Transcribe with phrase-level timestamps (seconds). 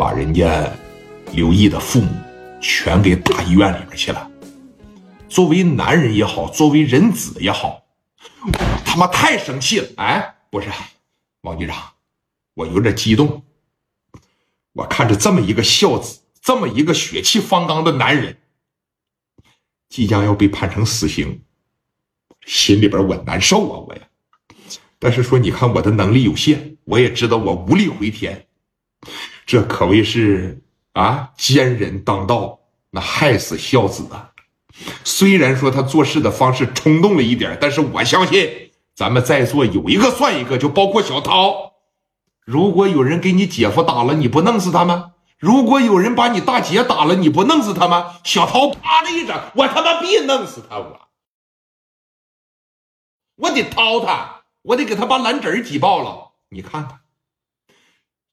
[0.00, 0.66] 把人家
[1.34, 2.08] 刘毅的父母
[2.58, 4.30] 全给打医院里边去了。
[5.28, 7.82] 作为男人也好，作为人子也好，
[8.46, 8.50] 我
[8.82, 9.88] 他妈太生气了！
[9.98, 10.70] 哎，不是，
[11.42, 11.76] 王局长，
[12.54, 13.42] 我有点激动。
[14.72, 18.38] 我看着这么一个孝子，这么一个血气方刚的男人，
[19.90, 21.42] 即将要被判成死刑，
[22.46, 23.84] 心里边我难受啊！
[23.86, 24.00] 我呀，
[24.98, 28.46] 但是说，你看我的能力有限，我也知道我无力回天。
[29.50, 30.62] 这可谓是
[30.92, 34.30] 啊，奸人当道，那害死孝子啊！
[35.02, 41.72] 虽然说他做事的方式冲动了一点，但是我相信咱们在座有一个算一个，就包括小涛。
[42.44, 45.14] 如果有人给你姐夫打了，你不弄死他吗？
[45.36, 48.20] 如果有人把你大姐打了，你不弄死他吗？
[48.22, 50.78] 小涛啪的一掌，我他妈必弄死他！
[50.78, 51.00] 我
[53.34, 56.34] 我得掏他，我得给他把蓝纸挤爆了。
[56.50, 57.00] 你看看，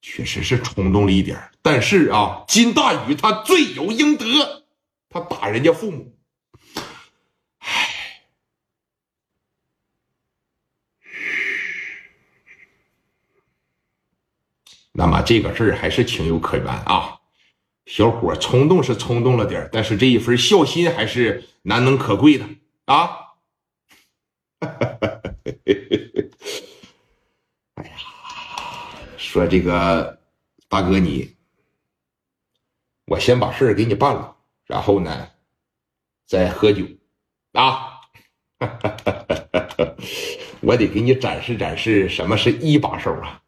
[0.01, 4.65] 确实是冲动了一点，但是啊，金大宇他罪有应得，
[5.09, 6.13] 他打人家父母。
[14.93, 17.19] 那么这个事儿还是情有可原啊，
[17.85, 22.45] 小伙冲动是冲动了点但是这一份孝心还是难能可贵的
[22.85, 22.95] 啊！
[24.59, 25.21] 哈哈哈哈哈
[27.75, 27.97] 哎呀，
[29.37, 30.19] 说这个
[30.67, 31.35] 大哥你，
[33.05, 34.35] 我先把事儿给你办了，
[34.65, 35.29] 然后呢，
[36.25, 36.83] 再喝酒
[37.53, 38.01] 啊！
[40.61, 43.39] 我得给你展示展示什么是一把手啊！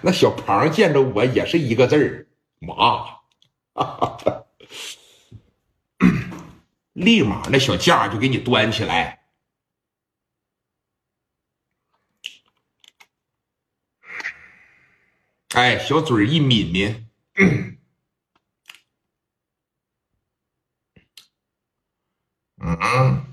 [0.00, 2.26] 那小庞见着我也是一个字儿，
[2.58, 3.06] 麻，
[6.94, 9.25] 立马那小架就给你端起来。
[15.56, 17.06] 哎，小嘴一抿抿，
[22.58, 23.24] 嗯，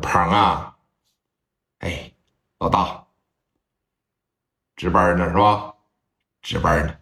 [0.00, 0.78] 庞啊，
[1.80, 2.14] 哎，
[2.58, 3.06] 老大。
[4.74, 5.74] 值班呢是吧？
[6.40, 6.96] 值班呢。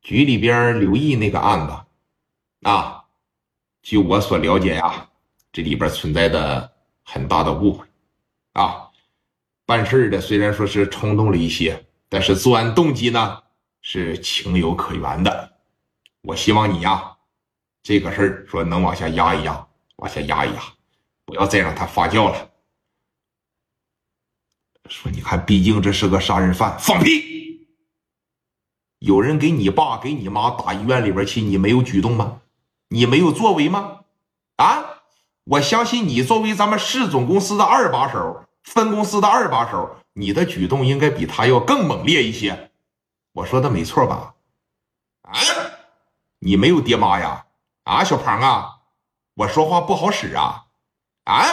[0.00, 1.84] 局里边刘毅那个案子
[2.62, 3.06] 啊，
[3.82, 5.10] 据我所了解呀，
[5.50, 7.84] 这里边存在的很大的误会
[8.52, 8.92] 啊。
[9.64, 13.42] 办事的虽然说是冲动了一些，但是作案动机呢
[13.80, 15.52] 是情有可原的。
[16.22, 17.16] 我希望你呀，
[17.82, 20.62] 这个事儿说能往下压一压，往下压一压，
[21.24, 22.50] 不要再让它发酵了。
[24.88, 27.68] 说，你看，毕竟这是个杀人犯，放屁！
[29.00, 32.40] 有人给你爸、给你妈打医院里边去，你没有举动吗？
[32.88, 34.00] 你没有作为吗？
[34.56, 35.02] 啊！
[35.44, 42.72] 我相信你作为咱们市总公司的二把手，分公司的二把手，你的举动应该比他要更猛烈一些。
[43.32, 44.34] 我说的没错吧？
[45.22, 45.34] 啊！
[46.38, 47.46] 你没有爹妈呀？
[47.84, 48.80] 啊，小庞啊，
[49.34, 50.68] 我说话不好使啊？
[51.24, 51.44] 啊！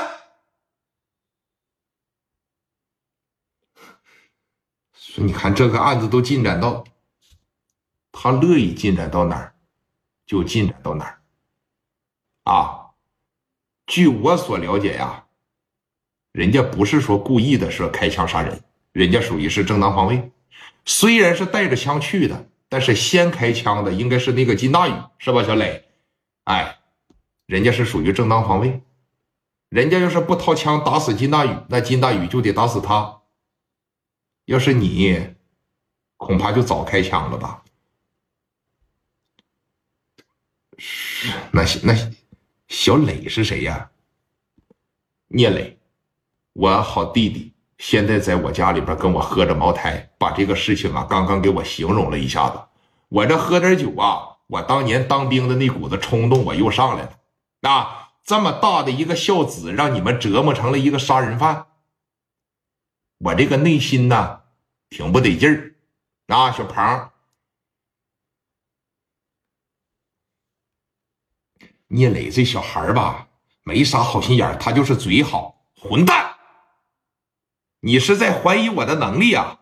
[4.93, 6.85] 说，你看这个案子都进展到，
[8.13, 9.55] 他乐意进展到哪儿，
[10.25, 11.21] 就进展到哪儿。
[12.43, 12.91] 啊，
[13.85, 15.22] 据我所了解呀，
[16.33, 18.61] 人家不是说故意的说开枪杀人，
[18.91, 20.31] 人家属于是正当防卫。
[20.83, 25.85] 虽然是带着枪去的，但是先开枪的应该是那个金大宇，是吧，小磊？
[26.45, 26.79] 哎，
[27.45, 28.81] 人家是属于正当防卫。
[29.69, 33.21] 人家要是不掏枪打死金大宇，那金大宇就得打死他。
[34.45, 35.35] 要是你，
[36.17, 37.63] 恐怕就早开枪了吧？
[40.79, 42.11] 是那那
[42.67, 43.91] 小磊是谁呀？
[45.27, 45.77] 聂磊，
[46.53, 52.59] 我好弟弟，现在在我家里边跟我喝着茅台，把这个事情啊刚刚给我形容了一下子。
[53.09, 57.19] 我这喝点酒啊，我当年当兵的那股子冲动我又上来了。
[57.67, 61.67] 啊，这么大的一个孝子，让你们折磨成了一个杀人犯。
[63.17, 64.41] 我这个内心呢，
[64.89, 65.75] 挺不得劲儿
[66.27, 67.11] 啊，小庞，
[71.87, 73.29] 聂磊这小孩吧，
[73.63, 76.32] 没啥好心眼他就是嘴好，混蛋！
[77.83, 79.57] 你是在怀疑我的能力啊？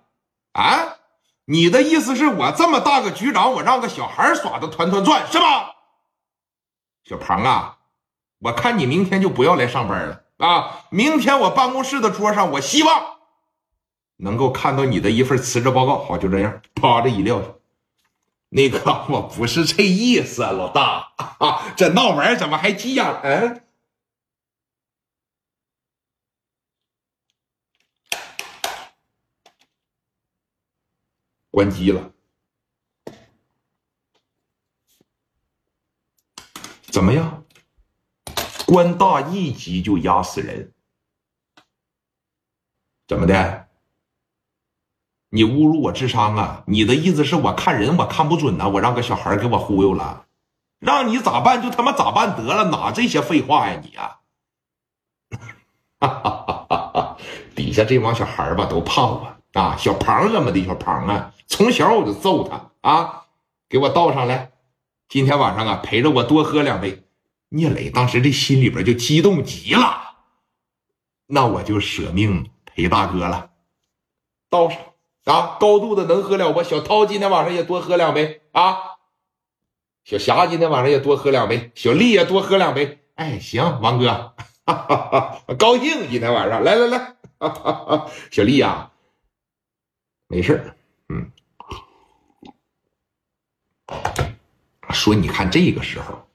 [0.53, 0.97] 啊？
[1.45, 5.71] 你的意思是我这么大个局长，我让个小孩耍的团团转是吧？
[7.03, 7.77] 小庞啊，
[8.39, 10.85] 我看你明天就不要来上班了啊！
[10.91, 13.17] 明天我办公室的桌上，我希望。
[14.17, 17.47] 能够看到你的一份辞职报告，好，就这样，啪，的一撂下。
[18.49, 23.03] 那个，我不是这意思，老大啊， 这闹玩怎么还急眼？
[23.23, 23.63] 嗯，
[31.51, 32.11] 关机了。
[36.85, 37.43] 怎么样？
[38.65, 40.73] 官大一级就压死人。
[43.07, 43.67] 怎么的？
[45.33, 46.63] 你侮辱我智商啊？
[46.67, 50.25] 你的意思是我看人我看不准啊我让个小孩给我忽悠了？
[50.79, 52.69] 让你咋办就他妈咋办得了？
[52.69, 54.19] 哪这些废话呀你呀
[55.99, 57.17] 哈哈哈哈哈
[57.55, 60.65] 底下这帮小孩吧都怕我啊小庞怎么的？
[60.65, 63.25] 小庞啊从小我就揍他啊！
[63.67, 64.53] 给我倒上来！
[65.09, 67.03] 今天晚上啊，陪着我多喝两杯。
[67.49, 70.15] 聂磊当时这心里边就激动极了，
[71.27, 73.51] 那我就舍命陪大哥了。
[74.49, 74.79] 倒上
[75.25, 76.63] 啊，高度的能喝了不？
[76.63, 78.77] 小涛今天晚上也多喝两杯啊！
[80.05, 83.03] 小霞今天晚上也多喝两杯，小丽也多喝两杯。
[83.15, 84.33] 哎，行，王哥，
[84.65, 86.09] 哈哈哈，高兴！
[86.09, 88.91] 今天晚上来来来，哈哈， 小丽呀，
[90.27, 90.73] 没事
[91.09, 91.29] 嗯。
[95.01, 96.27] 说，你看这个时候，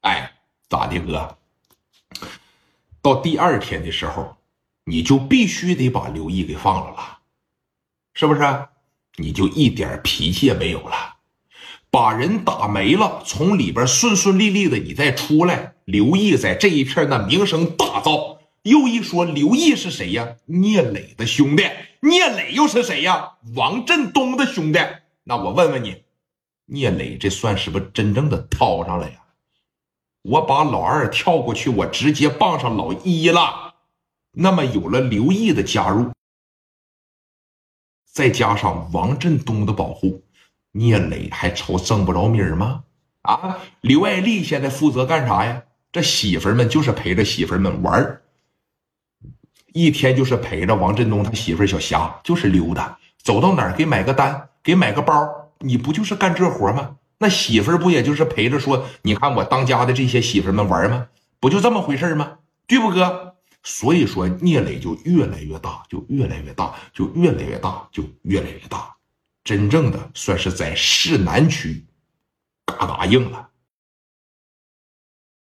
[0.00, 0.32] 哎，
[0.68, 1.38] 咋的，哥？
[3.00, 4.36] 到第二天的时候，
[4.84, 7.18] 你就必须得把刘毅给放了了，
[8.12, 8.40] 是不是？
[9.18, 11.14] 你就一点脾气也没有了，
[11.88, 18.38] 把人打没了，从里边顺顺利利的，你再出来，刘毅在这一片那名声大噪。
[18.62, 20.34] 又一说，刘毅是谁呀？
[20.46, 21.62] 聂磊的兄弟。
[22.00, 23.34] 聂磊又是谁呀？
[23.54, 24.80] 王振东的兄弟。
[25.22, 26.02] 那我问问你。
[26.66, 29.16] 聂磊，这算是不真正的掏上了呀？
[30.22, 33.74] 我把老二跳过去，我直接傍上老一了。
[34.32, 36.10] 那么有了刘毅的加入，
[38.04, 40.24] 再加上王振东的保护，
[40.72, 42.82] 聂磊还愁挣不着米儿吗？
[43.22, 45.62] 啊，刘爱丽现在负责干啥呀？
[45.92, 48.20] 这媳妇们就是陪着媳妇们玩
[49.72, 55.45] 一天就是陪着王振东他媳妇小霞，就是溜达，走到哪儿给买个单，给买个包。
[55.60, 56.96] 你不就是干这活吗？
[57.18, 61.06] 那媳妇儿不也就是陪着说，你看我当家的这些媳妇们玩吗？
[61.40, 62.38] 不就这么回事吗？
[62.66, 63.36] 对不哥？
[63.62, 68.94] 所以说聂磊就越来越大，就越来越大，就越来越大，就越来越大，
[69.44, 71.84] 真正的算是在市南区
[72.64, 73.48] 嘎嘎硬了。